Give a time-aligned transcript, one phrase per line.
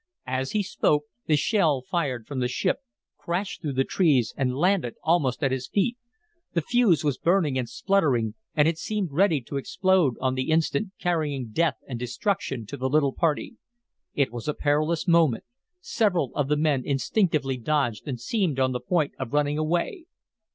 [0.25, 2.77] As he spoke the shell fired from the ship
[3.19, 5.95] crashed through the trees and landed almost at his feet.
[6.53, 10.91] The fuse was burning and spluttering, and it seemed ready to explode on the instant,
[10.99, 13.57] carrying death and destruction to the little party.
[14.15, 15.43] It was a perilous moment.
[15.81, 20.05] Several of the men instinctively dodged and seemed on the point of running away.